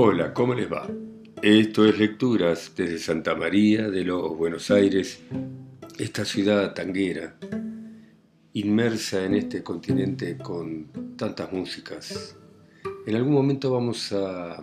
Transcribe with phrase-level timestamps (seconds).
[0.00, 0.88] Hola, ¿cómo les va?
[1.42, 5.20] Esto es Lecturas desde Santa María de los Buenos Aires,
[5.98, 7.36] esta ciudad tanguera,
[8.52, 12.36] inmersa en este continente con tantas músicas.
[13.08, 14.62] En algún momento vamos a,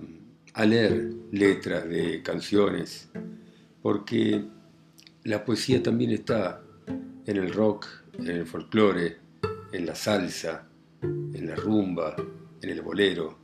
[0.53, 3.09] a leer letras de canciones,
[3.81, 4.41] porque
[5.25, 6.61] la poesía también está
[7.25, 7.87] en el rock,
[8.19, 9.17] en el folclore,
[9.73, 10.65] en la salsa,
[11.01, 12.15] en la rumba,
[12.61, 13.37] en el bolero,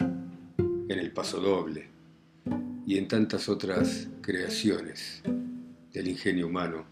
[0.91, 1.87] en el pasodoble
[2.85, 5.21] y en tantas otras creaciones
[5.93, 6.85] del ingenio humano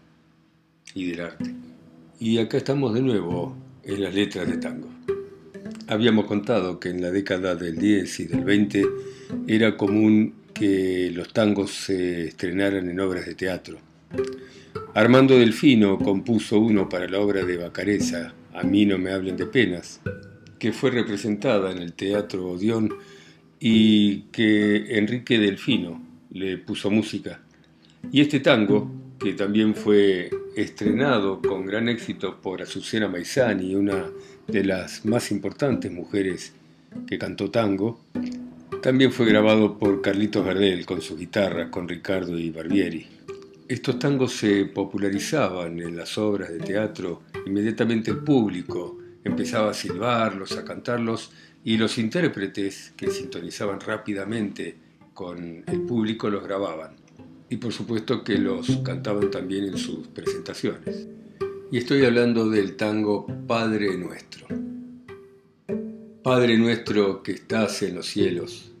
[0.94, 1.54] y del arte.
[2.18, 4.88] Y acá estamos de nuevo en las letras de tango.
[5.86, 8.82] Habíamos contado que en la década del 10 y del 20
[9.46, 13.78] era común que los tangos se estrenaran en obras de teatro.
[14.94, 19.46] Armando Delfino compuso uno para la obra de Bacareza, A mí no me hablen de
[19.46, 20.00] penas,
[20.58, 22.92] que fue representada en el Teatro Odeón
[23.60, 27.40] y que Enrique Delfino le puso música.
[28.10, 34.06] Y este tango, que también fue estrenado con gran éxito por Azucena Maizani, una
[34.48, 36.54] de las más importantes mujeres
[37.06, 38.00] que cantó tango,
[38.82, 43.06] también fue grabado por Carlitos Gardel con su guitarra, con Ricardo y Barbieri.
[43.68, 50.56] Estos tangos se popularizaban en las obras de teatro, inmediatamente el público empezaba a silbarlos,
[50.56, 51.30] a cantarlos,
[51.64, 54.76] y los intérpretes que sintonizaban rápidamente
[55.14, 56.96] con el público los grababan.
[57.48, 61.08] Y por supuesto que los cantaban también en sus presentaciones.
[61.72, 64.46] Y estoy hablando del tango Padre Nuestro.
[66.22, 68.72] Padre nuestro que estás en los cielos,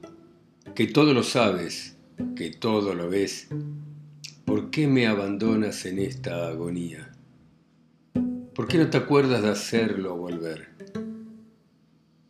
[0.74, 1.96] que todo lo sabes,
[2.36, 3.48] que todo lo ves,
[4.44, 7.12] ¿por qué me abandonas en esta agonía?
[8.54, 10.68] ¿Por qué no te acuerdas de hacerlo volver?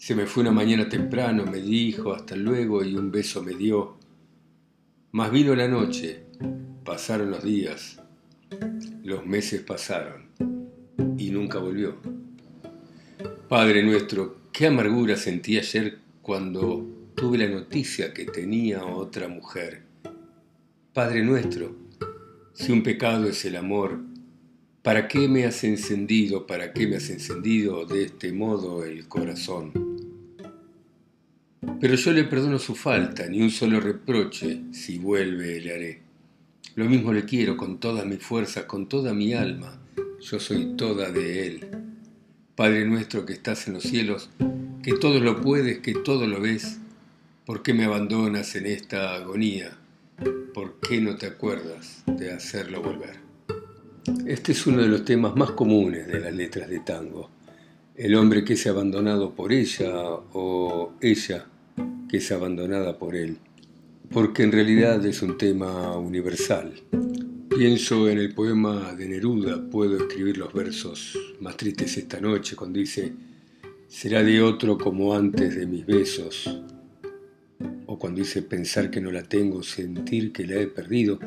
[0.00, 3.98] Se me fue una mañana temprano, me dijo hasta luego y un beso me dio.
[5.12, 6.24] Mas vino la noche,
[6.86, 8.00] pasaron los días,
[9.04, 10.30] los meses pasaron
[11.18, 11.96] y nunca volvió.
[13.46, 19.82] Padre nuestro, qué amargura sentí ayer cuando tuve la noticia que tenía otra mujer.
[20.94, 21.76] Padre nuestro,
[22.54, 24.00] si un pecado es el amor,
[24.82, 29.72] ¿para qué me has encendido, para qué me has encendido de este modo el corazón?
[31.80, 36.02] Pero yo le perdono su falta, ni un solo reproche, si vuelve le haré.
[36.74, 39.80] Lo mismo le quiero con toda mi fuerza, con toda mi alma,
[40.20, 41.68] yo soy toda de él.
[42.54, 44.30] Padre nuestro que estás en los cielos,
[44.82, 46.78] que todo lo puedes, que todo lo ves,
[47.44, 49.76] ¿por qué me abandonas en esta agonía?
[50.54, 53.29] ¿Por qué no te acuerdas de hacerlo volver?
[54.26, 57.30] Este es uno de los temas más comunes de las letras de tango.
[57.94, 59.92] El hombre que es abandonado por ella
[60.32, 61.46] o ella
[62.08, 63.38] que es abandonada por él,
[64.10, 66.72] porque en realidad es un tema universal.
[67.48, 72.78] Pienso en el poema de Neruda, puedo escribir los versos más tristes esta noche, cuando
[72.78, 73.12] dice,
[73.86, 76.50] será de otro como antes de mis besos,
[77.86, 81.18] o cuando dice pensar que no la tengo, sentir que la he perdido,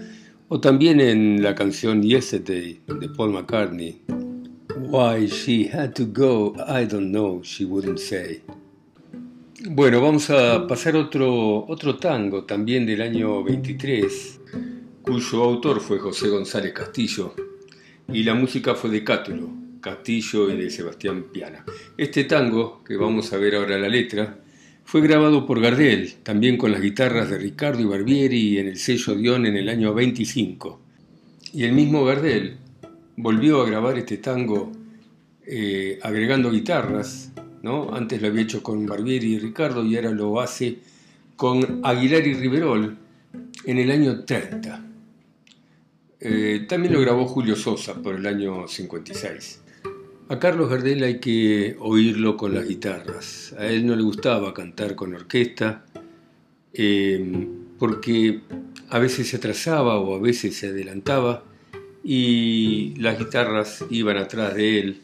[0.54, 4.04] o también en la canción Yesterday de Paul McCartney,
[4.78, 8.44] Why she had to go, I don't know, she wouldn't say.
[9.72, 14.42] Bueno, vamos a pasar otro, otro tango también del año 23,
[15.02, 17.34] cuyo autor fue José González Castillo
[18.10, 19.50] y la música fue de Cátulo,
[19.82, 21.66] Castillo y de Sebastián Piana.
[21.98, 24.38] Este tango, que vamos a ver ahora la letra,
[24.86, 29.16] fue grabado por Gardel, también con las guitarras de Ricardo y Barbieri en el sello
[29.16, 30.80] Dion en el año 25.
[31.54, 32.58] Y el mismo Gardel
[33.16, 34.72] volvió a grabar este tango
[35.46, 37.34] eh, agregando guitarras
[37.94, 40.80] antes lo había hecho con Barbieri y Ricardo y ahora lo hace
[41.38, 42.98] con Aguilar y Riverol
[43.66, 44.86] en el año 30.
[46.20, 49.63] Eh, también lo grabó Julio Sosa por el año 56.
[50.34, 53.54] A Carlos Gardel hay que oírlo con las guitarras.
[53.60, 55.86] A él no le gustaba cantar con orquesta
[56.74, 57.48] eh,
[57.78, 58.42] porque
[58.90, 61.44] a veces se atrasaba o a veces se adelantaba
[62.04, 65.02] y las guitarras iban atrás de él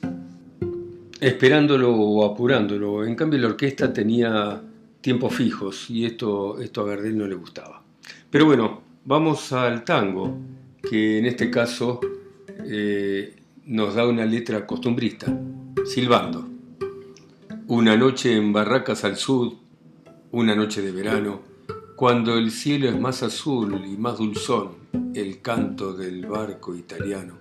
[1.21, 3.05] esperándolo o apurándolo.
[3.05, 4.63] En cambio, la orquesta tenía
[4.99, 7.83] tiempos fijos y esto, esto a Gardel no le gustaba.
[8.31, 10.35] Pero bueno, vamos al tango,
[10.89, 11.99] que en este caso
[12.65, 13.35] eh,
[13.69, 15.27] nos da una letra costumbrista,
[15.85, 16.49] silbando.
[17.67, 19.53] Una noche en Barracas al Sur,
[20.31, 21.41] una noche de verano,
[21.95, 24.71] cuando el cielo es más azul y más dulzón,
[25.13, 27.35] el canto del barco italiano.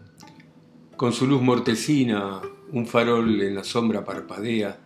[0.99, 2.43] Con su luz mortecina
[2.73, 4.79] un farol en la sombra parpadea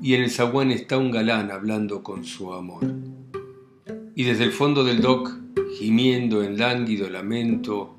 [0.00, 2.86] y en el zaguán está un galán hablando con su amor.
[4.14, 5.36] Y desde el fondo del dock,
[5.78, 7.98] gimiendo en lánguido lamento,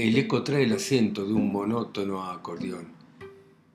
[0.00, 2.88] el eco trae el acento de un monótono acordeón.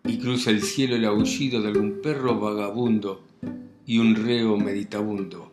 [0.04, 3.24] Y cruza el cielo el aullido de algún perro vagabundo
[3.86, 5.52] y un reo meditabundo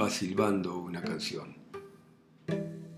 [0.00, 1.54] va silbando una canción.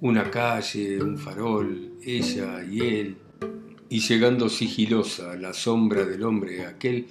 [0.01, 3.17] Una calle, un farol, ella y él,
[3.89, 7.07] y llegando sigilosa la sombra del hombre aquel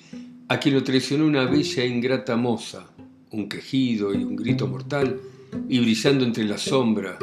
[0.48, 2.88] a quien lo traicionó una bella e ingrata moza,
[3.32, 5.20] un quejido y un grito mortal,
[5.68, 7.18] y brillando entre la sombra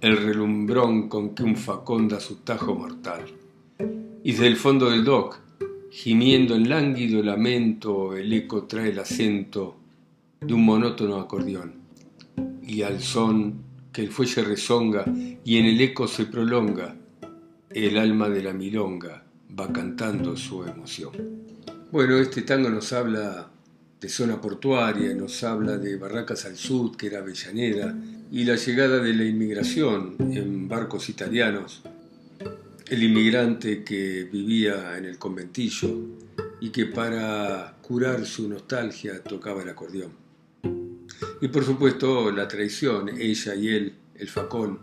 [0.00, 3.24] el relumbrón con que un facón da su tajo mortal.
[4.22, 5.38] Y desde el fondo del dock,
[5.90, 9.76] gimiendo en lánguido lamento, el eco trae el acento
[10.40, 11.74] de un monótono acordeón.
[12.62, 13.54] Y al son
[13.92, 15.04] que el fuelle rezonga
[15.44, 16.94] y en el eco se prolonga,
[17.70, 19.24] el alma de la milonga
[19.58, 21.12] va cantando su emoción.
[21.90, 23.48] Bueno, este tango nos habla
[24.00, 27.96] de zona portuaria, nos habla de Barracas al Sud, que era Avellaneda,
[28.30, 31.82] y la llegada de la inmigración en barcos italianos,
[32.88, 35.88] el inmigrante que vivía en el conventillo
[36.60, 40.12] y que para curar su nostalgia tocaba el acordeón.
[41.40, 44.80] Y por supuesto la traición, ella y él, el facón,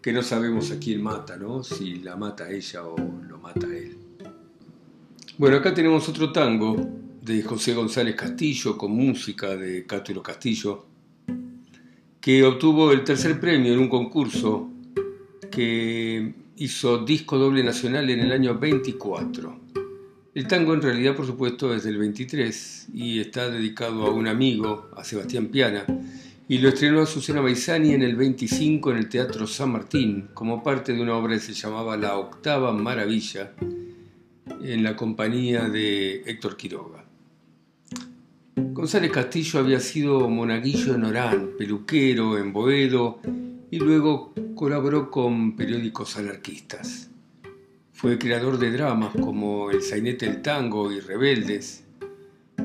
[0.00, 1.64] que no sabemos a quién mata, ¿no?
[1.64, 2.96] Si la mata ella o
[3.28, 3.96] lo mata él.
[5.38, 6.76] Bueno, acá tenemos otro tango
[7.22, 10.86] de José González Castillo con música de Cátero Castillo,
[12.26, 14.68] que obtuvo el tercer premio en un concurso
[15.48, 19.60] que hizo disco doble nacional en el año 24.
[20.34, 24.90] El tango en realidad, por supuesto, es del 23 y está dedicado a un amigo,
[24.96, 25.86] a Sebastián Piana,
[26.48, 30.94] y lo estrenó Susana Baizani en el 25 en el Teatro San Martín, como parte
[30.94, 33.52] de una obra que se llamaba La Octava Maravilla,
[34.64, 37.05] en la compañía de Héctor Quiroga.
[38.76, 43.20] González Castillo había sido monaguillo en Orán, peluquero en Boedo
[43.70, 47.08] y luego colaboró con periódicos anarquistas.
[47.94, 51.84] Fue creador de dramas como El sainete del tango y Rebeldes,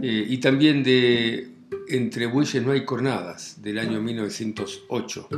[0.02, 1.48] eh, y también de
[1.88, 5.30] Entre bueyes no hay cornadas, del año 1908.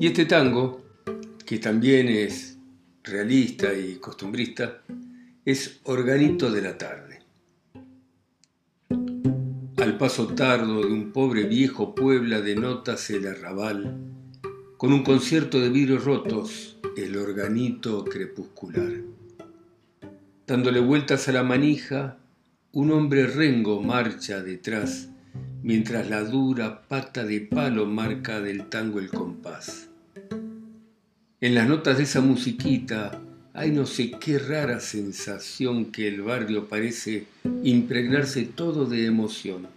[0.00, 0.82] Y este tango,
[1.44, 2.56] que también es
[3.02, 4.80] realista y costumbrista,
[5.44, 7.23] es Organito de la tarde.
[9.84, 13.98] Al paso tardo de un pobre viejo Puebla de notas el arrabal,
[14.78, 19.02] con un concierto de vidrios rotos, el organito crepuscular.
[20.46, 22.16] Dándole vueltas a la manija,
[22.72, 25.10] un hombre rengo marcha detrás,
[25.62, 29.90] mientras la dura pata de palo marca del tango el compás.
[31.42, 33.20] En las notas de esa musiquita
[33.52, 37.26] hay no sé qué rara sensación que el barrio parece
[37.62, 39.73] impregnarse todo de emoción.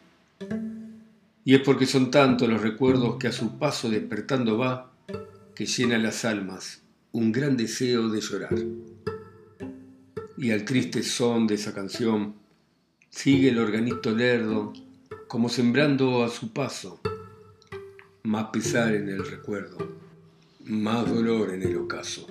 [1.48, 4.92] Y es porque son tantos los recuerdos que a su paso despertando va,
[5.56, 6.82] que llena las almas
[7.14, 8.56] un gran deseo de llorar.
[10.38, 12.36] Y al triste son de esa canción
[13.10, 14.74] sigue el organito lerdo,
[15.30, 17.00] como sembrando a su paso,
[18.24, 19.78] más pesar en el recuerdo,
[20.66, 22.28] más dolor en el ocaso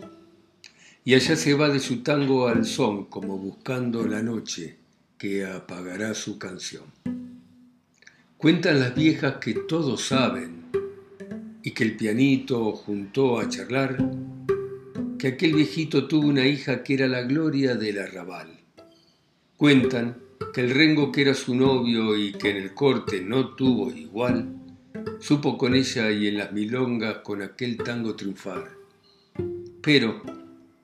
[1.06, 4.76] y allá se va de su tango al son como buscando la noche
[5.16, 6.82] que apagará su canción.
[8.38, 10.66] Cuentan las viejas que todos saben
[11.62, 13.96] y que el pianito juntó a charlar
[15.18, 18.60] que aquel viejito tuvo una hija que era la gloria del arrabal.
[19.56, 20.18] Cuentan
[20.52, 24.54] que el rengo que era su novio y que en el corte no tuvo igual,
[25.18, 28.70] supo con ella y en las milongas con aquel tango triunfar.
[29.80, 30.20] Pero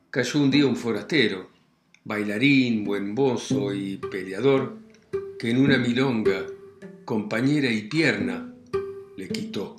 [0.08, 1.50] cayó un día un forastero,
[2.02, 4.78] bailarín, buen bozo y peleador,
[5.38, 6.46] que en una milonga,
[7.04, 8.52] compañera y pierna,
[9.16, 9.76] le quitó.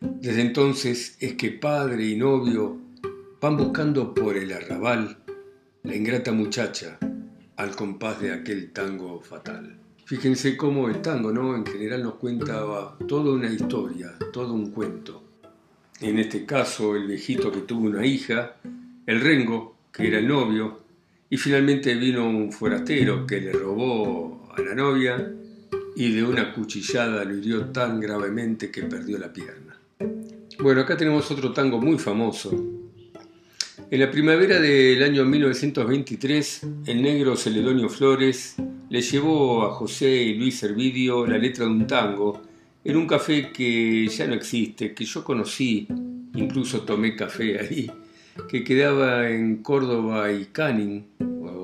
[0.00, 2.78] Desde entonces es que padre y novio
[3.40, 5.18] van buscando por el arrabal
[5.82, 6.98] la ingrata muchacha
[7.56, 9.78] al compás de aquel tango fatal.
[10.04, 11.56] Fíjense cómo el tango, ¿no?
[11.56, 15.22] En general nos cuenta toda una historia, todo un cuento.
[16.00, 18.56] En este caso, el viejito que tuvo una hija
[19.06, 20.80] el Rengo, que era el novio,
[21.28, 25.34] y finalmente vino un forastero que le robó a la novia
[25.96, 29.78] y de una cuchillada lo hirió tan gravemente que perdió la pierna.
[30.58, 32.50] Bueno, acá tenemos otro tango muy famoso.
[33.90, 38.56] En la primavera del año 1923, el negro Celedonio Flores
[38.88, 42.42] le llevó a José y Luis Hervidio la letra de un tango
[42.84, 45.86] en un café que ya no existe, que yo conocí,
[46.34, 47.90] incluso tomé café ahí,
[48.48, 51.04] que quedaba en Córdoba y Canning,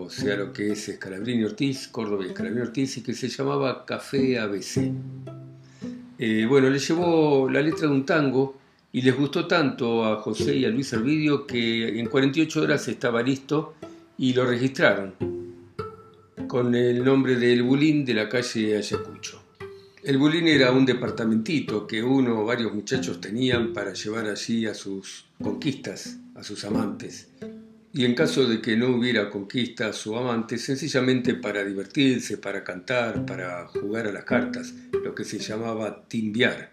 [0.09, 3.85] o sea, lo que es Escalabrini Ortiz, Córdoba y Escalabrini Ortiz, y que se llamaba
[3.85, 4.91] Café ABC.
[6.19, 8.57] Eh, bueno, le llevó la letra de un tango
[8.91, 13.23] y les gustó tanto a José y a Luis Arvidio que en 48 horas estaba
[13.23, 13.75] listo
[14.17, 15.13] y lo registraron
[16.49, 19.43] con el nombre del Bulín de la calle Ayacucho.
[20.03, 24.73] El Bulín era un departamentito que uno o varios muchachos tenían para llevar allí a
[24.73, 27.29] sus conquistas, a sus amantes.
[27.99, 33.27] Y en caso de que no hubiera conquistas o amantes, sencillamente para divertirse, para cantar,
[33.27, 36.71] para jugar a las cartas, lo que se llamaba timbiar.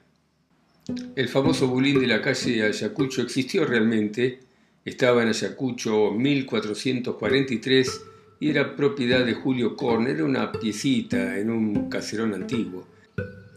[1.16, 4.38] El famoso bulín de la calle Ayacucho existió realmente,
[4.86, 8.02] estaba en Ayacucho 1443
[8.40, 12.88] y era propiedad de Julio Korn, era una piecita en un caserón antiguo.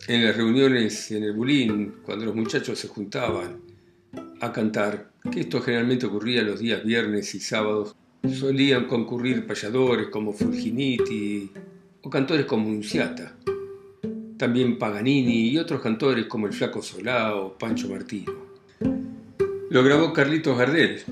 [0.07, 3.68] En las reuniones en el bulín, cuando los muchachos se juntaban
[4.41, 7.95] a cantar, que esto generalmente ocurría los días viernes y sábados,
[8.29, 11.51] solían concurrir payadores como Fulginiti
[12.03, 13.35] o cantores como Unciata,
[14.37, 18.33] también Paganini y otros cantores como el Flaco Solá o Pancho Martino.
[19.71, 21.03] Lo grabó Carlitos Gardel,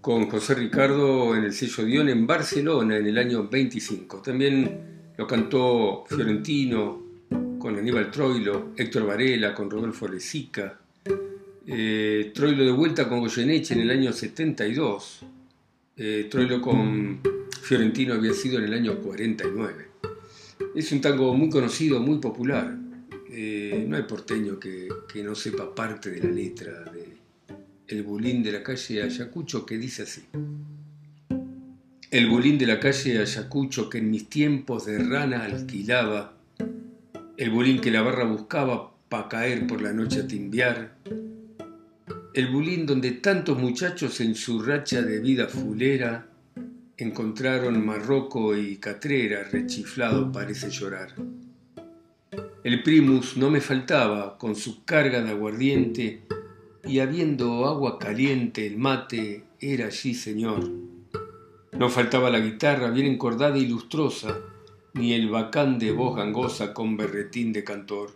[0.00, 4.22] con José Ricardo en el sello Dion en Barcelona en el año 25.
[4.22, 7.02] También lo cantó Fiorentino
[7.58, 10.78] con Aníbal Troilo, Héctor Varela con Rodolfo Lezica,
[11.66, 15.20] eh, Troilo de vuelta con Goyeneche en el año 72.
[15.96, 17.20] Eh, Troilo con
[17.62, 19.88] Fiorentino había sido en el año 49.
[20.74, 22.76] Es un tango muy conocido, muy popular.
[23.30, 24.88] Eh, no hay porteño que,
[25.22, 27.16] no sepa parte de la letra de
[27.88, 30.22] el bulín de la calle Ayacucho que dice así.
[32.10, 36.36] El bulín de la calle Ayacucho que en mis tiempos de rana alquilaba,
[37.36, 40.96] el bulín que la barra buscaba pa' caer por la noche a timbiar,
[42.36, 46.28] el bulín donde tantos muchachos en su racha de vida fulera
[46.98, 51.14] encontraron marroco y catrera rechiflado parece llorar.
[52.62, 56.20] El primus no me faltaba con su carga de aguardiente
[56.84, 60.70] y habiendo agua caliente el mate era allí señor.
[61.72, 64.36] No faltaba la guitarra bien encordada y lustrosa,
[64.92, 68.10] ni el bacán de voz gangosa con berretín de cantor.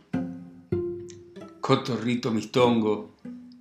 [1.62, 3.09] Cotorrito mistongo,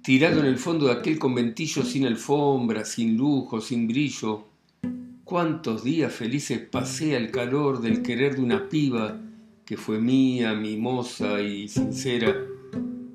[0.10, 4.44] tirado en el fondo de aquel conventillo sin alfombra, sin lujo, sin brillo,
[5.24, 9.22] cuántos días felices pasé al calor del querer de una piba
[9.66, 12.36] que fue mía, mimosa y sincera,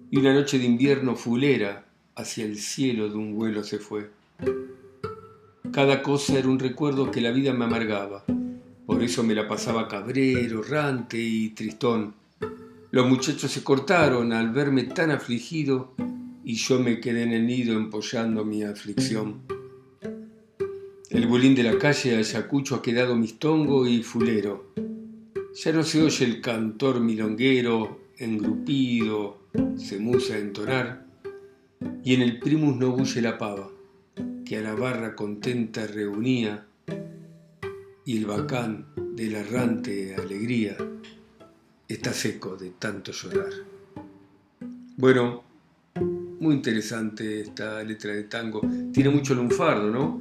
[0.09, 1.85] y una noche de invierno fulera
[2.15, 4.11] hacia el cielo de un vuelo se fue.
[5.73, 8.25] Cada cosa era un recuerdo que la vida me amargaba,
[8.87, 12.15] por eso me la pasaba cabrero, errante y tristón.
[12.93, 15.93] Los muchachos se cortaron al verme tan afligido
[16.45, 19.41] y yo me quedé en el nido empollando mi aflicción.
[21.09, 24.73] El bulín de la calle Ayacucho ha quedado mistongo y fulero.
[25.55, 29.39] Ya no se oye el cantor milonguero, engrupido,
[29.77, 31.07] se musa a entonar,
[32.03, 33.71] y en el primus no bulle la pava,
[34.45, 36.67] que a la barra contenta reunía,
[38.05, 40.77] y el bacán de la errante alegría
[41.89, 43.53] está seco de tanto llorar.
[44.97, 45.54] Bueno,
[46.45, 48.61] muy interesante esta letra de tango.
[48.93, 50.21] Tiene mucho lunfardo, ¿no?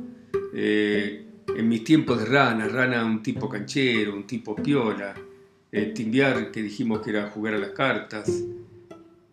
[0.54, 5.14] Eh, en mis tiempos de rana, rana un tipo canchero, un tipo piola,
[5.70, 8.42] el timbiar que dijimos que era jugar a las cartas,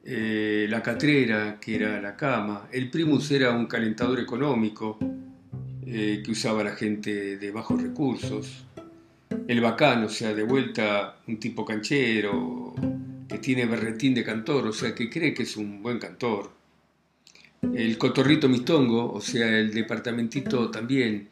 [0.05, 4.99] eh, la catrera que era la cama, el primus era un calentador económico
[5.87, 8.65] eh, que usaba la gente de bajos recursos,
[9.47, 12.75] el bacán, o sea, de vuelta un tipo canchero
[13.29, 16.59] que tiene berretín de cantor, o sea, que cree que es un buen cantor.
[17.63, 21.29] El cotorrito mistongo, o sea, el departamentito también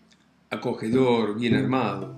[0.50, 2.16] acogedor, bien armado,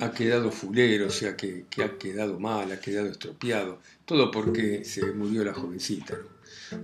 [0.00, 5.12] ha quedado fulero, o sea que, ha quedado mal, ha quedado estropeado, todo porque se
[5.12, 6.16] murió la jovencita.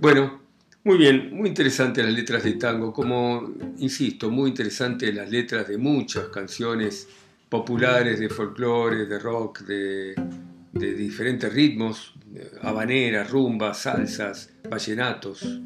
[0.01, 0.41] Bueno,
[0.85, 5.79] muy bien, muy interesantes las letras de tango, como insisto, muy interesantes las letras de
[5.79, 7.09] muchas canciones
[7.49, 10.15] populares, de folclore, de rock, de,
[10.73, 12.15] de diferentes ritmos,
[12.63, 15.61] habaneras, rumbas, salsas, vallenatos.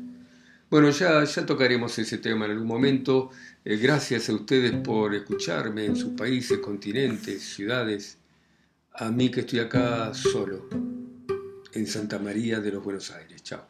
[0.70, 3.30] Bueno, ya, ya tocaremos ese tema en algún momento.
[3.64, 8.18] Eh, gracias a ustedes por escucharme en sus países, continentes, ciudades.
[8.92, 10.68] A mí que estoy acá solo,
[11.72, 13.42] en Santa María de los Buenos Aires.
[13.42, 13.66] Chao.